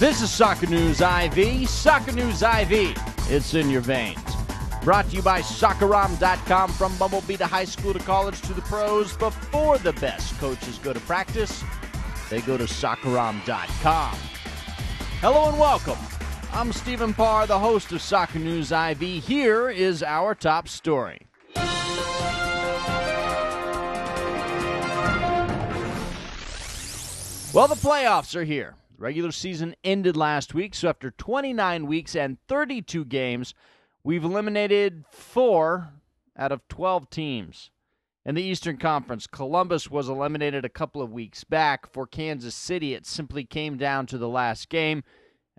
This 0.00 0.22
is 0.22 0.30
Soccer 0.32 0.66
News 0.66 1.02
IV. 1.02 1.68
Soccer 1.68 2.12
News 2.12 2.42
IV. 2.42 2.96
It's 3.28 3.52
in 3.52 3.68
your 3.68 3.82
veins. 3.82 4.18
Brought 4.82 5.10
to 5.10 5.16
you 5.16 5.22
by 5.22 5.42
Soccerom.com 5.42 6.72
from 6.72 6.96
Bumblebee 6.96 7.36
to 7.36 7.46
high 7.46 7.66
school 7.66 7.92
to 7.92 7.98
college 7.98 8.40
to 8.42 8.54
the 8.54 8.62
pros. 8.62 9.14
Before 9.18 9.76
the 9.76 9.92
best 9.92 10.38
coaches 10.38 10.78
go 10.78 10.94
to 10.94 11.00
practice, 11.00 11.62
they 12.30 12.40
go 12.40 12.56
to 12.56 12.64
Soccerom.com. 12.64 14.14
Hello 15.20 15.50
and 15.50 15.60
welcome. 15.60 16.19
I'm 16.52 16.72
Stephen 16.72 17.14
Parr, 17.14 17.46
the 17.46 17.58
host 17.58 17.92
of 17.92 18.02
Soccer 18.02 18.40
News 18.40 18.72
IV. 18.72 18.98
Here 18.98 19.70
is 19.70 20.02
our 20.02 20.34
top 20.34 20.66
story. 20.66 21.28
Well, 27.54 27.68
the 27.68 27.76
playoffs 27.76 28.34
are 28.34 28.44
here. 28.44 28.74
The 28.96 29.02
regular 29.02 29.30
season 29.30 29.76
ended 29.84 30.16
last 30.16 30.52
week, 30.52 30.74
so 30.74 30.88
after 30.88 31.12
29 31.12 31.86
weeks 31.86 32.16
and 32.16 32.36
32 32.48 33.04
games, 33.04 33.54
we've 34.02 34.24
eliminated 34.24 35.04
four 35.10 35.90
out 36.36 36.50
of 36.50 36.66
12 36.68 37.08
teams. 37.10 37.70
In 38.26 38.34
the 38.34 38.42
Eastern 38.42 38.76
Conference, 38.76 39.26
Columbus 39.26 39.88
was 39.90 40.08
eliminated 40.08 40.64
a 40.64 40.68
couple 40.68 41.00
of 41.00 41.12
weeks 41.12 41.44
back. 41.44 41.90
For 41.90 42.06
Kansas 42.06 42.54
City, 42.54 42.92
it 42.92 43.06
simply 43.06 43.44
came 43.44 43.78
down 43.78 44.06
to 44.06 44.18
the 44.18 44.28
last 44.28 44.68
game, 44.68 45.04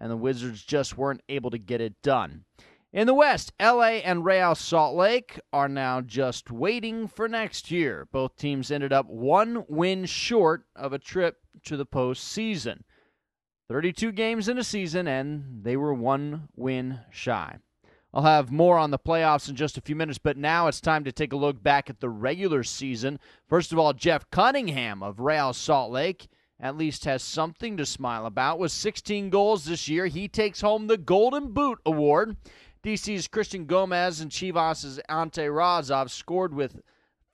and 0.01 0.11
the 0.11 0.17
Wizards 0.17 0.63
just 0.63 0.97
weren't 0.97 1.21
able 1.29 1.51
to 1.51 1.59
get 1.59 1.79
it 1.79 2.01
done. 2.01 2.43
In 2.91 3.07
the 3.07 3.13
West, 3.13 3.53
LA 3.61 4.01
and 4.03 4.25
Real 4.25 4.55
Salt 4.55 4.97
Lake 4.97 5.39
are 5.53 5.69
now 5.69 6.01
just 6.01 6.51
waiting 6.51 7.07
for 7.07 7.29
next 7.29 7.71
year. 7.71 8.07
Both 8.11 8.35
teams 8.35 8.71
ended 8.71 8.91
up 8.91 9.05
one 9.05 9.63
win 9.69 10.05
short 10.05 10.65
of 10.75 10.91
a 10.91 10.99
trip 10.99 11.37
to 11.65 11.77
the 11.77 11.85
postseason. 11.85 12.81
32 13.69 14.11
games 14.11 14.49
in 14.49 14.57
a 14.57 14.63
season, 14.63 15.07
and 15.07 15.63
they 15.63 15.77
were 15.77 15.93
one 15.93 16.49
win 16.57 16.99
shy. 17.11 17.59
I'll 18.13 18.23
have 18.23 18.51
more 18.51 18.77
on 18.77 18.91
the 18.91 18.99
playoffs 18.99 19.47
in 19.47 19.55
just 19.55 19.77
a 19.77 19.81
few 19.81 19.95
minutes, 19.95 20.19
but 20.19 20.35
now 20.35 20.67
it's 20.67 20.81
time 20.81 21.05
to 21.05 21.13
take 21.13 21.31
a 21.31 21.37
look 21.37 21.63
back 21.63 21.89
at 21.89 22.01
the 22.01 22.09
regular 22.09 22.63
season. 22.63 23.19
First 23.47 23.71
of 23.71 23.79
all, 23.79 23.93
Jeff 23.93 24.29
Cunningham 24.31 25.01
of 25.01 25.21
Real 25.21 25.53
Salt 25.53 25.91
Lake 25.91 26.27
at 26.61 26.77
least 26.77 27.05
has 27.05 27.23
something 27.23 27.75
to 27.75 27.85
smile 27.85 28.27
about. 28.27 28.59
With 28.59 28.71
16 28.71 29.31
goals 29.31 29.65
this 29.65 29.89
year, 29.89 30.05
he 30.05 30.27
takes 30.27 30.61
home 30.61 30.85
the 30.85 30.97
Golden 30.97 31.51
Boot 31.51 31.79
Award. 31.85 32.37
DC's 32.83 33.27
Christian 33.27 33.65
Gomez 33.65 34.21
and 34.21 34.31
Chivas' 34.31 34.99
Ante 35.09 35.47
Razov 35.47 36.11
scored 36.11 36.53
with 36.53 36.81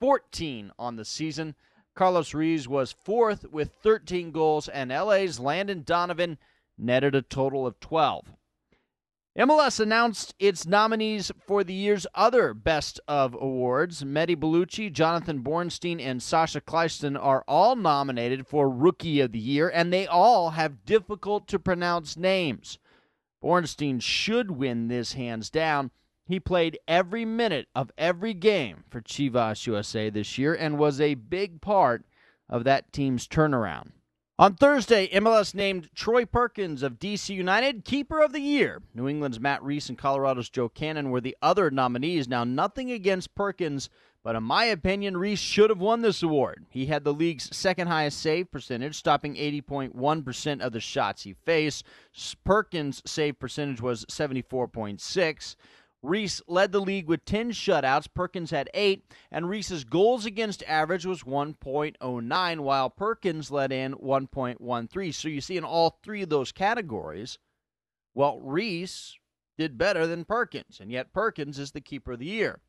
14 0.00 0.72
on 0.78 0.96
the 0.96 1.04
season. 1.04 1.54
Carlos 1.94 2.32
Ruiz 2.32 2.66
was 2.66 2.92
fourth 2.92 3.44
with 3.50 3.72
13 3.82 4.30
goals, 4.30 4.68
and 4.68 4.90
LA's 4.90 5.38
Landon 5.38 5.82
Donovan 5.82 6.38
netted 6.78 7.14
a 7.14 7.22
total 7.22 7.66
of 7.66 7.78
12. 7.80 8.34
MLS 9.38 9.78
announced 9.78 10.34
its 10.40 10.66
nominees 10.66 11.30
for 11.46 11.62
the 11.62 11.72
year's 11.72 12.08
other 12.12 12.52
Best 12.52 12.98
of 13.06 13.34
awards. 13.34 14.02
Mehdi 14.02 14.34
Ballouchy, 14.34 14.92
Jonathan 14.92 15.44
Bornstein, 15.44 16.00
and 16.00 16.20
Sacha 16.20 16.60
Kljestan 16.60 17.16
are 17.16 17.44
all 17.46 17.76
nominated 17.76 18.48
for 18.48 18.68
Rookie 18.68 19.20
of 19.20 19.30
the 19.30 19.38
Year, 19.38 19.70
and 19.72 19.92
they 19.92 20.08
all 20.08 20.50
have 20.50 20.84
difficult 20.84 21.46
to 21.46 21.60
pronounce 21.60 22.16
names. 22.16 22.80
Bornstein 23.40 24.02
should 24.02 24.50
win 24.50 24.88
this 24.88 25.12
hands 25.12 25.50
down. 25.50 25.92
He 26.26 26.40
played 26.40 26.80
every 26.88 27.24
minute 27.24 27.68
of 27.76 27.92
every 27.96 28.34
game 28.34 28.82
for 28.90 29.00
Chivas 29.00 29.68
USA 29.68 30.10
this 30.10 30.36
year 30.36 30.52
and 30.52 30.78
was 30.78 31.00
a 31.00 31.14
big 31.14 31.60
part 31.60 32.04
of 32.48 32.64
that 32.64 32.92
team's 32.92 33.28
turnaround. 33.28 33.92
On 34.40 34.54
Thursday, 34.54 35.08
MLS 35.08 35.52
named 35.52 35.90
Troy 35.96 36.24
Perkins 36.24 36.84
of 36.84 37.00
DC 37.00 37.34
United 37.34 37.84
Keeper 37.84 38.20
of 38.20 38.32
the 38.32 38.38
Year. 38.38 38.80
New 38.94 39.08
England's 39.08 39.40
Matt 39.40 39.60
Reis 39.64 39.88
and 39.88 39.98
Colorado's 39.98 40.48
Joe 40.48 40.68
Cannon 40.68 41.10
were 41.10 41.20
the 41.20 41.36
other 41.42 41.72
nominees. 41.72 42.28
Now, 42.28 42.44
nothing 42.44 42.92
against 42.92 43.34
Perkins, 43.34 43.90
but 44.22 44.36
in 44.36 44.44
my 44.44 44.66
opinion, 44.66 45.16
Reis 45.16 45.40
should 45.40 45.70
have 45.70 45.80
won 45.80 46.02
this 46.02 46.22
award. 46.22 46.66
He 46.70 46.86
had 46.86 47.02
the 47.02 47.12
league's 47.12 47.48
second 47.50 47.88
highest 47.88 48.20
save 48.20 48.52
percentage, 48.52 48.94
stopping 48.94 49.34
80.1% 49.34 50.60
of 50.60 50.70
the 50.70 50.78
shots 50.78 51.24
he 51.24 51.34
faced. 51.44 51.84
Perkins' 52.44 53.02
save 53.04 53.40
percentage 53.40 53.80
was 53.80 54.04
74.6. 54.04 55.56
Reis 56.02 56.40
led 56.46 56.70
the 56.70 56.80
league 56.80 57.08
with 57.08 57.24
10 57.24 57.50
shutouts. 57.50 58.06
Perkins 58.12 58.50
had 58.50 58.70
8, 58.72 59.04
and 59.30 59.48
Reis's 59.48 59.84
goals 59.84 60.24
against 60.26 60.62
average 60.64 61.04
was 61.04 61.24
1.09, 61.24 62.60
while 62.60 62.90
Perkins 62.90 63.50
led 63.50 63.72
in 63.72 63.94
1.13. 63.94 65.14
So 65.14 65.28
you 65.28 65.40
see, 65.40 65.56
in 65.56 65.64
all 65.64 65.98
three 66.02 66.22
of 66.22 66.28
those 66.28 66.52
categories, 66.52 67.38
well, 68.14 68.40
Reis 68.40 69.18
did 69.56 69.76
better 69.76 70.06
than 70.06 70.24
Perkins, 70.24 70.78
and 70.80 70.92
yet 70.92 71.12
Perkins 71.12 71.58
is 71.58 71.72
the 71.72 71.80
keeper 71.80 72.12
of 72.12 72.20
the 72.20 72.26
year. 72.26 72.60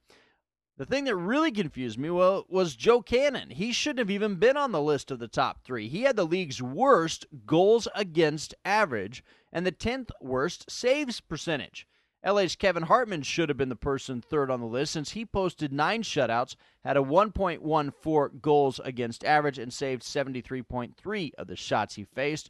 The 0.78 0.86
thing 0.86 1.04
that 1.04 1.16
really 1.16 1.52
confused 1.52 2.00
me 2.00 2.10
well, 2.10 2.46
was 2.48 2.76
Joe 2.76 3.02
Cannon. 3.02 3.50
He 3.50 3.74
shouldn't 3.74 4.00
have 4.00 4.10
even 4.10 4.36
been 4.36 4.56
on 4.56 4.72
the 4.72 4.82
list 4.82 5.12
of 5.12 5.20
the 5.20 5.28
top 5.28 5.62
three. 5.64 5.90
He 5.90 6.04
had 6.04 6.16
the 6.16 6.26
league's 6.26 6.62
worst 6.62 7.28
goals 7.46 7.88
against 7.94 8.56
average 8.64 9.22
and 9.52 9.66
the 9.66 9.74
10th 9.74 10.10
worst 10.22 10.72
saves 10.72 11.20
percentage. 11.20 11.86
LA's 12.26 12.56
Kevin 12.56 12.84
Hartman 12.84 13.22
should 13.22 13.50
have 13.50 13.58
been 13.58 13.70
the 13.70 13.76
person 13.76 14.22
third 14.22 14.52
on 14.52 14.60
the 14.60 14.66
list 14.66 14.92
since 14.92 15.12
he 15.12 15.26
posted 15.26 15.72
nine 15.72 16.04
shutouts, 16.04 16.56
had 16.84 16.98
a 16.98 17.02
1.14 17.02 18.42
goals 18.42 18.80
against 18.84 19.24
average, 19.24 19.58
and 19.58 19.74
saved 19.74 20.04
73.3 20.04 21.34
of 21.38 21.48
the 21.48 21.56
shots 21.56 21.96
he 21.96 22.04
faced. 22.04 22.50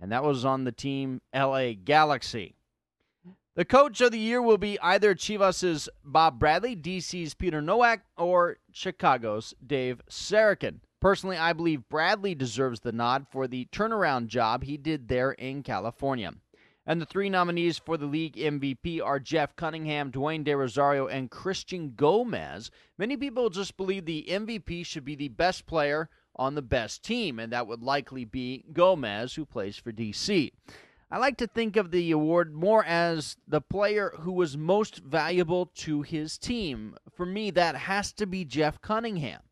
And 0.00 0.12
that 0.12 0.22
was 0.22 0.44
on 0.44 0.64
the 0.64 0.72
team 0.72 1.20
LA 1.34 1.72
Galaxy. 1.72 2.54
The 3.54 3.64
coach 3.64 4.00
of 4.00 4.12
the 4.12 4.18
year 4.18 4.40
will 4.40 4.56
be 4.56 4.80
either 4.80 5.14
Chivas' 5.14 5.88
Bob 6.02 6.38
Bradley, 6.38 6.74
DC's 6.74 7.34
Peter 7.34 7.60
Nowak, 7.60 8.00
or 8.16 8.56
Chicago's 8.72 9.52
Dave 9.64 10.00
Sarachan. 10.08 10.80
Personally, 11.00 11.36
I 11.36 11.52
believe 11.52 11.88
Bradley 11.88 12.34
deserves 12.34 12.80
the 12.80 12.92
nod 12.92 13.26
for 13.30 13.46
the 13.46 13.66
turnaround 13.72 14.28
job 14.28 14.62
he 14.62 14.76
did 14.76 15.08
there 15.08 15.32
in 15.32 15.62
California. 15.62 16.32
And 16.84 17.00
the 17.00 17.06
three 17.06 17.28
nominees 17.28 17.78
for 17.78 17.96
the 17.96 18.06
league 18.06 18.34
MVP 18.34 19.00
are 19.00 19.20
Jeff 19.20 19.54
Cunningham, 19.54 20.10
Dwayne 20.10 20.42
De 20.42 20.56
Rosario, 20.56 21.06
and 21.06 21.30
Christian 21.30 21.94
Gomez. 21.94 22.70
Many 22.98 23.16
people 23.16 23.50
just 23.50 23.76
believe 23.76 24.04
the 24.04 24.26
MVP 24.28 24.84
should 24.84 25.04
be 25.04 25.14
the 25.14 25.28
best 25.28 25.64
player 25.66 26.10
on 26.34 26.54
the 26.54 26.62
best 26.62 27.04
team, 27.04 27.38
and 27.38 27.52
that 27.52 27.68
would 27.68 27.82
likely 27.82 28.24
be 28.24 28.64
Gomez, 28.72 29.34
who 29.34 29.44
plays 29.44 29.76
for 29.76 29.92
DC. 29.92 30.50
I 31.10 31.18
like 31.18 31.36
to 31.36 31.46
think 31.46 31.76
of 31.76 31.90
the 31.90 32.10
award 32.10 32.54
more 32.54 32.84
as 32.84 33.36
the 33.46 33.60
player 33.60 34.14
who 34.20 34.32
was 34.32 34.56
most 34.56 34.98
valuable 35.04 35.66
to 35.76 36.02
his 36.02 36.38
team. 36.38 36.96
For 37.14 37.26
me, 37.26 37.50
that 37.50 37.76
has 37.76 38.12
to 38.14 38.26
be 38.26 38.44
Jeff 38.44 38.80
Cunningham. 38.80 39.42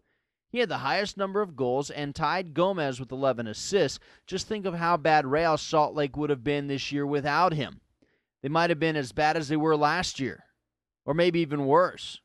He 0.50 0.58
had 0.58 0.68
the 0.68 0.78
highest 0.78 1.16
number 1.16 1.40
of 1.40 1.54
goals 1.54 1.90
and 1.90 2.14
tied 2.14 2.54
Gomez 2.54 2.98
with 2.98 3.12
11 3.12 3.46
assists. 3.46 4.00
Just 4.26 4.48
think 4.48 4.66
of 4.66 4.74
how 4.74 4.96
bad 4.96 5.26
Real 5.26 5.56
Salt 5.56 5.94
Lake 5.94 6.16
would 6.16 6.30
have 6.30 6.42
been 6.42 6.66
this 6.66 6.90
year 6.90 7.06
without 7.06 7.52
him. 7.52 7.80
They 8.42 8.48
might 8.48 8.70
have 8.70 8.80
been 8.80 8.96
as 8.96 9.12
bad 9.12 9.36
as 9.36 9.48
they 9.48 9.56
were 9.56 9.76
last 9.76 10.18
year, 10.18 10.44
or 11.04 11.14
maybe 11.14 11.40
even 11.40 11.66
worse. 11.66 12.20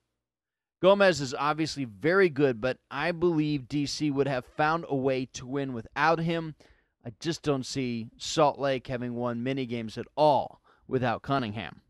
Gomez 0.82 1.22
is 1.22 1.34
obviously 1.34 1.86
very 1.86 2.30
good, 2.30 2.60
but 2.60 2.78
I 2.90 3.12
believe 3.12 3.64
DC 3.64 4.12
would 4.12 4.28
have 4.28 4.46
found 4.46 4.86
a 4.88 4.96
way 4.96 5.26
to 5.34 5.46
win 5.46 5.74
without 5.74 6.20
him. 6.20 6.56
I 7.06 7.12
just 7.20 7.44
don't 7.44 7.66
see 7.66 8.08
Salt 8.18 8.58
Lake 8.58 8.88
having 8.88 9.16
won 9.16 9.44
many 9.44 9.66
games 9.66 9.98
at 9.98 10.08
all 10.18 10.62
without 10.88 11.22
Cunningham. 11.22 11.82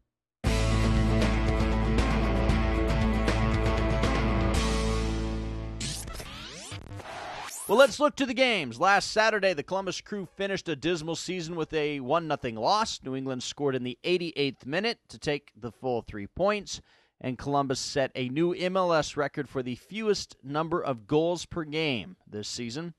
Well, 7.68 7.80
let's 7.80 8.00
look 8.00 8.16
to 8.18 8.28
the 8.28 8.36
games. 8.36 8.80
Last 8.80 9.10
Saturday, 9.10 9.54
the 9.54 9.64
Columbus 9.64 10.00
Crew 10.00 10.28
finished 10.36 10.70
a 10.70 10.76
dismal 10.76 11.16
season 11.16 11.56
with 11.56 11.74
a 11.74 12.00
1 12.00 12.38
0 12.40 12.62
loss. 12.62 13.00
New 13.04 13.16
England 13.16 13.42
scored 13.42 13.74
in 13.74 13.84
the 13.84 13.98
88th 14.04 14.68
minute 14.68 15.00
to 15.10 15.18
take 15.18 15.52
the 15.60 15.72
full 15.72 16.04
three 16.04 16.28
points, 16.28 16.80
and 17.20 17.40
Columbus 17.40 17.80
set 17.80 18.12
a 18.14 18.30
new 18.30 18.54
MLS 18.54 19.18
record 19.18 19.50
for 19.50 19.64
the 19.64 19.74
fewest 19.74 20.36
number 20.44 20.80
of 20.80 21.08
goals 21.08 21.48
per 21.48 21.64
game 21.64 22.18
this 22.30 22.48
season. 22.48 22.94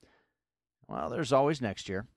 Well, 0.89 1.11
there's 1.11 1.33
always 1.33 1.61
next 1.61 1.89
year. 1.89 2.09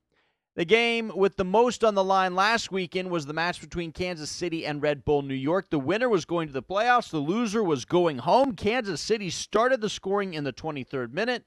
The 0.56 0.66
game 0.66 1.12
with 1.16 1.38
the 1.38 1.46
most 1.46 1.84
on 1.84 1.94
the 1.94 2.04
line 2.04 2.34
last 2.34 2.72
weekend 2.72 3.12
was 3.12 3.28
the 3.28 3.34
match 3.34 3.62
between 3.62 3.92
Kansas 3.92 4.32
City 4.32 4.66
and 4.66 4.82
Red 4.82 5.06
Bull 5.06 5.22
New 5.22 5.36
York. 5.36 5.70
The 5.70 5.78
winner 5.78 6.10
was 6.10 6.26
going 6.26 6.48
to 6.48 6.54
the 6.54 6.64
playoffs, 6.64 7.12
the 7.12 7.20
loser 7.20 7.64
was 7.64 7.86
going 7.86 8.18
home. 8.18 8.56
Kansas 8.56 9.02
City 9.02 9.30
started 9.30 9.82
the 9.82 9.90
scoring 9.90 10.34
in 10.34 10.46
the 10.46 10.52
23rd 10.52 11.14
minute 11.14 11.46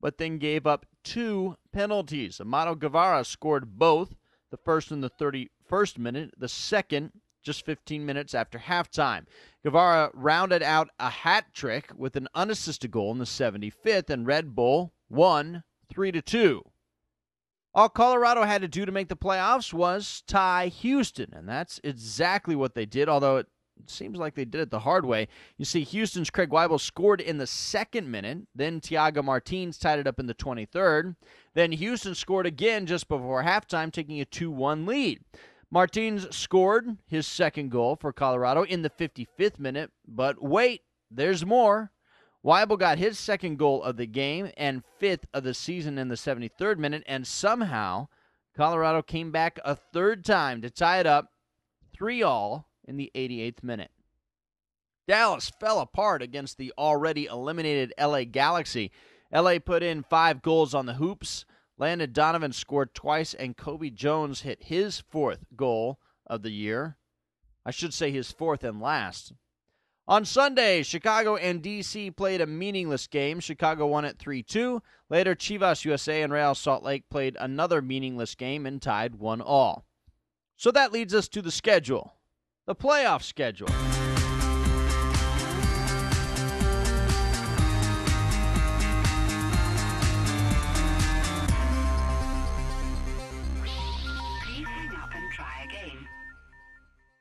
but 0.00 0.18
then 0.18 0.38
gave 0.38 0.66
up 0.66 0.86
two 1.04 1.56
penalties. 1.72 2.40
Amado 2.40 2.74
Guevara 2.74 3.24
scored 3.24 3.78
both, 3.78 4.14
the 4.50 4.56
first 4.56 4.90
in 4.90 5.00
the 5.00 5.10
31st 5.10 5.98
minute, 5.98 6.34
the 6.36 6.48
second 6.48 7.12
just 7.42 7.64
15 7.64 8.04
minutes 8.04 8.34
after 8.34 8.58
halftime. 8.58 9.24
Guevara 9.62 10.10
rounded 10.12 10.62
out 10.62 10.90
a 10.98 11.08
hat 11.08 11.54
trick 11.54 11.90
with 11.96 12.16
an 12.16 12.28
unassisted 12.34 12.90
goal 12.90 13.12
in 13.12 13.18
the 13.18 13.24
75th, 13.24 14.10
and 14.10 14.26
Red 14.26 14.54
Bull 14.54 14.92
won 15.08 15.62
3 15.88 16.10
to 16.12 16.20
2. 16.20 16.62
All 17.72 17.88
Colorado 17.88 18.42
had 18.42 18.62
to 18.62 18.68
do 18.68 18.84
to 18.84 18.90
make 18.90 19.08
the 19.08 19.16
playoffs 19.16 19.72
was 19.72 20.24
tie 20.26 20.68
Houston, 20.68 21.32
and 21.32 21.48
that's 21.48 21.78
exactly 21.84 22.56
what 22.56 22.74
they 22.74 22.86
did, 22.86 23.08
although 23.08 23.36
it 23.36 23.46
seems 23.86 24.18
like 24.18 24.34
they 24.34 24.44
did 24.44 24.60
it 24.60 24.70
the 24.70 24.80
hard 24.80 25.04
way. 25.04 25.28
You 25.56 25.64
see, 25.64 25.82
Houston's 25.82 26.30
Craig 26.30 26.50
Waibel 26.50 26.80
scored 26.80 27.20
in 27.20 27.38
the 27.38 27.46
second 27.46 28.10
minute, 28.10 28.38
then 28.54 28.80
Tiago 28.80 29.22
Martins 29.22 29.78
tied 29.78 29.98
it 29.98 30.06
up 30.06 30.18
in 30.18 30.26
the 30.26 30.34
23rd. 30.34 31.16
Then 31.54 31.72
Houston 31.72 32.14
scored 32.14 32.46
again 32.46 32.86
just 32.86 33.08
before 33.08 33.42
halftime, 33.42 33.92
taking 33.92 34.20
a 34.20 34.24
2 34.24 34.50
1 34.50 34.86
lead. 34.86 35.20
Martins 35.70 36.34
scored 36.34 36.96
his 37.06 37.26
second 37.26 37.70
goal 37.70 37.96
for 37.96 38.12
Colorado 38.12 38.62
in 38.62 38.82
the 38.82 38.90
55th 38.90 39.58
minute, 39.58 39.90
but 40.06 40.42
wait, 40.42 40.82
there's 41.10 41.44
more. 41.44 41.90
Waibel 42.44 42.78
got 42.78 42.98
his 42.98 43.18
second 43.18 43.58
goal 43.58 43.82
of 43.82 43.96
the 43.96 44.06
game 44.06 44.52
and 44.56 44.84
fifth 44.98 45.26
of 45.34 45.42
the 45.42 45.54
season 45.54 45.98
in 45.98 46.08
the 46.08 46.14
73rd 46.14 46.78
minute, 46.78 47.02
and 47.06 47.26
somehow 47.26 48.06
Colorado 48.56 49.02
came 49.02 49.32
back 49.32 49.58
a 49.64 49.74
third 49.74 50.24
time 50.24 50.62
to 50.62 50.70
tie 50.70 51.00
it 51.00 51.06
up 51.06 51.32
3 51.92 52.22
all 52.22 52.65
in 52.86 52.96
the 52.96 53.10
88th 53.14 53.62
minute. 53.62 53.90
Dallas 55.06 55.50
fell 55.60 55.80
apart 55.80 56.22
against 56.22 56.58
the 56.58 56.72
already 56.76 57.26
eliminated 57.26 57.92
LA 58.00 58.24
Galaxy. 58.24 58.90
LA 59.32 59.58
put 59.58 59.82
in 59.82 60.02
five 60.02 60.42
goals 60.42 60.74
on 60.74 60.86
the 60.86 60.94
hoops. 60.94 61.44
Landon 61.78 62.12
Donovan 62.12 62.52
scored 62.52 62.94
twice, 62.94 63.34
and 63.34 63.56
Cobi 63.56 63.90
Jones 63.90 64.40
hit 64.40 64.64
his 64.64 65.00
fourth 65.00 65.44
goal 65.54 66.00
of 66.26 66.42
the 66.42 66.50
year. 66.50 66.96
I 67.64 67.70
should 67.70 67.92
say 67.92 68.10
his 68.10 68.32
fourth 68.32 68.64
and 68.64 68.80
last. 68.80 69.32
On 70.08 70.24
Sunday, 70.24 70.84
Chicago 70.84 71.34
and 71.34 71.60
DC 71.60 72.14
played 72.16 72.40
a 72.40 72.46
meaningless 72.46 73.08
game. 73.08 73.40
Chicago 73.40 73.88
won 73.88 74.04
it 74.04 74.18
3 74.20 74.42
2. 74.42 74.80
Later, 75.10 75.34
Chivas 75.34 75.84
USA 75.84 76.22
and 76.22 76.32
Real 76.32 76.54
Salt 76.54 76.84
Lake 76.84 77.10
played 77.10 77.36
another 77.40 77.82
meaningless 77.82 78.36
game 78.36 78.66
and 78.66 78.80
tied 78.80 79.16
1 79.16 79.40
all. 79.40 79.84
So 80.56 80.70
that 80.70 80.92
leads 80.92 81.12
us 81.12 81.26
to 81.28 81.42
the 81.42 81.50
schedule, 81.50 82.14
the 82.66 82.74
playoff 82.74 83.22
schedule. 83.22 83.68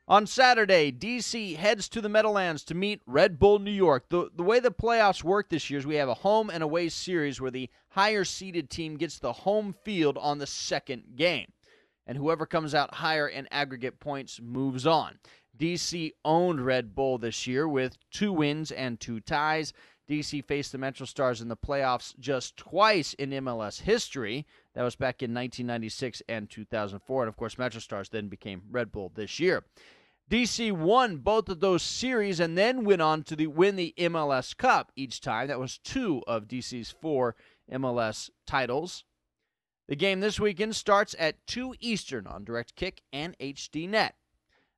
On 0.07 0.27
Saturday, 0.27 0.92
DC 0.92 1.56
heads 1.56 1.89
to 1.89 2.00
the 2.00 2.09
Meadowlands 2.09 2.63
to 2.65 2.75
meet 2.75 3.01
Red 3.07 3.39
Bull 3.39 3.57
New 3.57 3.71
York. 3.71 4.06
The, 4.09 4.30
the 4.36 4.44
way 4.44 4.59
the 4.59 4.69
playoffs 4.69 5.24
work 5.24 5.50
this 5.50 5.71
year 5.71 5.80
is 5.80 5.88
we 5.88 5.95
have 5.95 6.09
a 6.09 6.13
home 6.13 6.51
and 6.51 6.62
away 6.62 6.89
series 6.89 7.41
where 7.41 7.50
the 7.50 7.71
higher 7.89 8.24
seeded 8.24 8.69
team 8.69 8.98
gets 8.98 9.18
the 9.18 9.33
home 9.33 9.74
field 9.83 10.19
on 10.19 10.38
the 10.38 10.45
second 10.45 11.15
game. 11.15 11.48
And 12.07 12.17
whoever 12.17 12.45
comes 12.45 12.75
out 12.75 12.95
higher 12.95 13.27
in 13.27 13.47
aggregate 13.51 13.99
points 13.99 14.39
moves 14.41 14.85
on. 14.85 15.19
DC 15.57 16.11
owned 16.23 16.65
Red 16.65 16.93
Bull 16.95 17.17
this 17.17 17.47
year 17.47 17.67
with 17.67 17.97
two 18.11 18.33
wins 18.33 18.71
and 18.71 18.99
two 18.99 19.19
ties. 19.19 19.73
DC 20.09 20.45
faced 20.45 20.71
the 20.71 20.77
Metro 20.77 21.05
Stars 21.05 21.41
in 21.41 21.47
the 21.47 21.57
playoffs 21.57 22.17
just 22.19 22.57
twice 22.57 23.13
in 23.15 23.31
MLS 23.31 23.81
history. 23.81 24.45
That 24.73 24.83
was 24.83 24.95
back 24.95 25.23
in 25.23 25.33
1996 25.33 26.21
and 26.29 26.49
2004. 26.49 27.23
And 27.23 27.29
of 27.29 27.37
course, 27.37 27.57
Metro 27.57 27.79
Stars 27.79 28.09
then 28.09 28.27
became 28.27 28.61
Red 28.69 28.91
Bull 28.91 29.11
this 29.15 29.39
year. 29.39 29.63
DC 30.29 30.71
won 30.71 31.17
both 31.17 31.49
of 31.49 31.59
those 31.59 31.83
series 31.83 32.39
and 32.39 32.57
then 32.57 32.83
went 32.83 33.01
on 33.01 33.23
to 33.23 33.35
the, 33.35 33.47
win 33.47 33.75
the 33.75 33.93
MLS 33.97 34.55
Cup 34.57 34.91
each 34.95 35.21
time. 35.21 35.47
That 35.47 35.59
was 35.59 35.77
two 35.77 36.23
of 36.27 36.47
DC's 36.47 36.91
four 36.91 37.35
MLS 37.71 38.29
titles. 38.45 39.03
The 39.87 39.95
game 39.95 40.19
this 40.19 40.39
weekend 40.39 40.75
starts 40.75 41.15
at 41.19 41.45
2 41.45 41.75
Eastern 41.79 42.25
on 42.25 42.43
Direct 42.43 42.75
Kick 42.75 43.03
and 43.13 43.37
HDNet. 43.37 44.13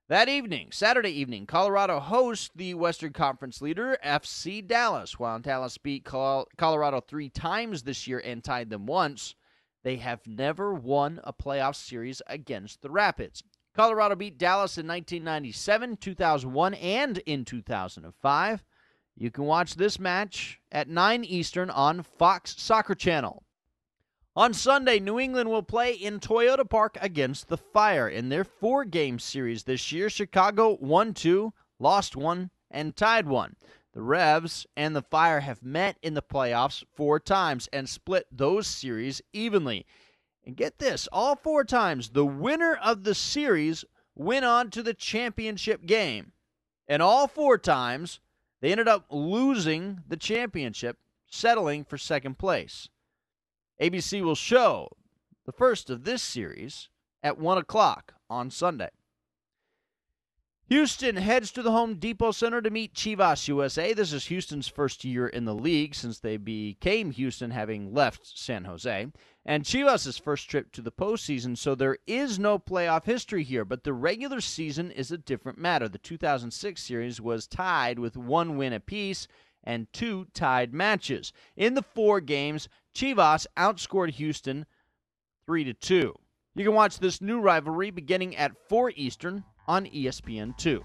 That 0.09 0.27
evening, 0.27 0.69
Saturday 0.73 1.11
evening, 1.11 1.45
Colorado 1.45 2.01
hosts 2.01 2.49
the 2.53 2.73
Western 2.73 3.13
Conference 3.13 3.61
leader, 3.61 3.97
FC 4.03 4.65
Dallas. 4.65 5.17
While 5.17 5.39
Dallas 5.39 5.77
beat 5.77 6.03
Colorado 6.03 6.99
three 6.99 7.29
times 7.29 7.83
this 7.83 8.05
year 8.05 8.19
and 8.19 8.43
tied 8.43 8.69
them 8.69 8.85
once, 8.85 9.35
they 9.83 9.95
have 9.95 10.27
never 10.27 10.73
won 10.73 11.21
a 11.23 11.31
playoff 11.31 11.75
series 11.75 12.21
against 12.27 12.81
the 12.81 12.89
Rapids. 12.89 13.43
Colorado 13.73 14.15
beat 14.15 14.37
Dallas 14.37 14.77
in 14.77 14.87
1997, 14.87 15.97
2001, 15.97 16.73
and 16.73 17.17
in 17.19 17.45
2005. 17.45 18.63
You 19.15 19.31
can 19.31 19.45
watch 19.45 19.75
this 19.75 19.99
match 19.99 20.59
at 20.69 20.89
9 20.89 21.23
Eastern 21.23 21.69
on 21.69 22.01
Fox 22.03 22.55
Soccer 22.57 22.95
Channel. 22.95 23.45
On 24.37 24.53
Sunday, 24.53 24.99
New 24.99 25.19
England 25.19 25.49
will 25.49 25.63
play 25.63 25.93
in 25.93 26.19
Toyota 26.19 26.69
Park 26.69 26.95
against 27.01 27.47
the 27.47 27.57
Fire 27.57 28.07
in 28.07 28.29
their 28.29 28.43
four 28.43 28.85
game 28.85 29.17
series 29.17 29.63
this 29.63 29.91
year. 29.91 30.11
Chicago 30.11 30.77
won 30.79 31.15
two, 31.15 31.53
lost 31.79 32.15
one, 32.15 32.51
and 32.69 32.95
tied 32.95 33.25
one. 33.25 33.55
The 33.95 34.03
Revs 34.03 34.67
and 34.75 34.95
the 34.95 35.01
Fire 35.01 35.39
have 35.39 35.63
met 35.63 35.97
in 36.03 36.13
the 36.13 36.21
playoffs 36.21 36.83
four 36.93 37.19
times 37.19 37.67
and 37.73 37.89
split 37.89 38.27
those 38.31 38.67
series 38.67 39.23
evenly. 39.33 39.87
And 40.45 40.55
get 40.55 40.77
this 40.77 41.09
all 41.11 41.35
four 41.35 41.63
times, 41.63 42.09
the 42.09 42.23
winner 42.23 42.75
of 42.75 43.05
the 43.05 43.15
series 43.15 43.85
went 44.13 44.45
on 44.45 44.69
to 44.69 44.83
the 44.83 44.93
championship 44.93 45.87
game. 45.87 46.33
And 46.87 47.01
all 47.01 47.27
four 47.27 47.57
times, 47.57 48.19
they 48.61 48.71
ended 48.71 48.87
up 48.87 49.07
losing 49.09 50.03
the 50.07 50.15
championship, 50.15 50.99
settling 51.25 51.83
for 51.83 51.97
second 51.97 52.37
place. 52.37 52.87
ABC 53.81 54.23
will 54.23 54.35
show 54.35 54.89
the 55.45 55.51
first 55.51 55.89
of 55.89 56.03
this 56.03 56.21
series 56.21 56.89
at 57.21 57.37
1 57.37 57.57
o'clock 57.57 58.13
on 58.29 58.49
Sunday. 58.49 58.89
Houston 60.69 61.15
heads 61.15 61.51
to 61.51 61.61
the 61.61 61.71
Home 61.71 61.95
Depot 61.95 62.31
Center 62.31 62.61
to 62.61 62.69
meet 62.69 62.93
Chivas 62.93 63.47
USA. 63.47 63.93
This 63.93 64.11
is 64.11 64.25
Houston's 64.25 64.67
first 64.67 65.05
year 65.05 65.25
in 65.25 65.45
the 65.45 65.55
league 65.55 65.95
since 65.95 66.19
they 66.19 66.35
became 66.35 67.11
Houston, 67.11 67.51
having 67.51 67.93
left 67.93 68.37
San 68.37 68.65
Jose. 68.65 69.07
And 69.45 69.63
Chivas' 69.63 70.19
first 70.21 70.49
trip 70.49 70.73
to 70.73 70.81
the 70.81 70.91
postseason, 70.91 71.57
so 71.57 71.73
there 71.73 71.99
is 72.05 72.37
no 72.37 72.59
playoff 72.59 73.05
history 73.05 73.43
here, 73.43 73.63
but 73.63 73.85
the 73.85 73.93
regular 73.93 74.41
season 74.41 74.91
is 74.91 75.09
a 75.09 75.17
different 75.17 75.57
matter. 75.57 75.87
The 75.87 75.99
2006 75.99 76.83
series 76.83 77.21
was 77.21 77.47
tied 77.47 77.97
with 77.97 78.17
one 78.17 78.57
win 78.57 78.73
apiece 78.73 79.29
and 79.63 79.91
two 79.93 80.27
tied 80.33 80.73
matches. 80.73 81.31
In 81.55 81.75
the 81.75 81.81
four 81.81 82.19
games, 82.19 82.67
Chivas 82.97 83.45
outscored 83.55 84.09
Houston 84.13 84.65
3 85.45 85.65
to 85.65 85.73
2. 85.75 86.15
You 86.55 86.65
can 86.65 86.73
watch 86.73 86.97
this 86.97 87.21
new 87.21 87.39
rivalry 87.39 87.91
beginning 87.91 88.35
at 88.35 88.53
4 88.69 88.91
Eastern 88.95 89.43
on 89.67 89.85
ESPN2. 89.85 90.81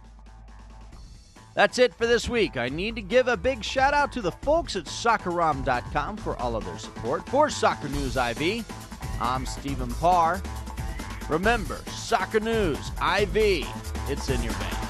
That's 1.55 1.79
it 1.79 1.95
for 1.95 2.07
this 2.07 2.29
week. 2.29 2.59
I 2.59 2.69
need 2.69 2.97
to 2.97 3.03
give 3.03 3.29
a 3.29 3.37
big 3.37 3.65
shout 3.65 3.95
out 3.95 4.13
to 4.13 4.21
the 4.21 4.31
folks 4.33 4.77
at 4.77 4.85
soccerom.com 4.85 6.19
for 6.19 6.37
all 6.37 6.55
of 6.55 6.67
their 6.67 6.79
support. 6.79 7.27
For 7.31 7.49
Soccer 7.49 7.89
News 7.89 8.19
IV, 8.19 8.67
I'm 9.19 9.47
Stephen 9.47 9.91
Parr. 9.95 10.43
Remember, 11.31 11.81
Soccer 11.89 12.41
News 12.41 12.91
IV, 13.01 13.67
it's 14.09 14.29
in 14.29 14.43
your 14.43 14.53
veins. 14.53 14.82